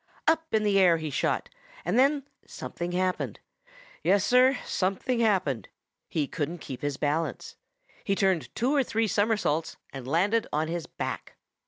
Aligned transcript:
Up 0.27 0.51
in 0.51 0.63
the 0.63 0.79
air 0.79 0.97
he 0.97 1.11
shot, 1.11 1.47
and 1.85 1.99
then 1.99 2.27
something 2.47 2.93
happened. 2.93 3.39
Yes, 4.01 4.25
Sir, 4.25 4.57
something 4.65 5.19
happened. 5.19 5.69
He 6.09 6.25
couldn't 6.27 6.57
kept 6.57 6.81
his 6.81 6.97
balance. 6.97 7.55
He 8.03 8.15
turned 8.15 8.55
two 8.55 8.73
or 8.75 8.83
three 8.83 9.05
somersaults 9.07 9.77
and 9.93 10.07
landed 10.07 10.47
on 10.51 10.69
his 10.69 10.87
back. 10.87 11.35